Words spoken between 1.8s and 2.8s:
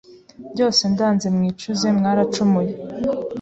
mwaracumuye.